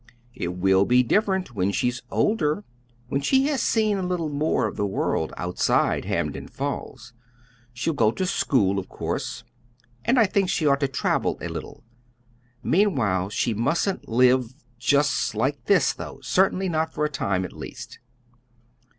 "It 0.33 0.55
will 0.55 0.83
be 0.85 1.03
different 1.03 1.53
when 1.53 1.71
she 1.71 1.87
is 1.89 2.01
older 2.09 2.63
when 3.09 3.21
she 3.21 3.45
has 3.49 3.61
seen 3.61 3.99
a 3.99 4.01
little 4.01 4.29
more 4.29 4.65
of 4.65 4.75
the 4.75 4.87
world 4.87 5.31
outside 5.37 6.05
Hampden 6.05 6.47
Falls. 6.47 7.13
She'll 7.71 7.93
go 7.93 8.09
to 8.09 8.25
school, 8.25 8.79
of 8.79 8.89
course, 8.89 9.43
and 10.03 10.17
I 10.17 10.25
think 10.25 10.49
she 10.49 10.65
ought 10.65 10.79
to 10.79 10.87
travel 10.87 11.37
a 11.39 11.47
little. 11.49 11.83
Meanwhile, 12.63 13.29
she 13.29 13.53
mustn't 13.53 14.09
live 14.09 14.55
just 14.79 15.35
like 15.35 15.65
this, 15.65 15.93
though; 15.93 16.17
certainly 16.23 16.67
not 16.67 16.91
for 16.95 17.05
a 17.05 17.07
time, 17.07 17.45
at 17.45 17.53
least." 17.53 17.99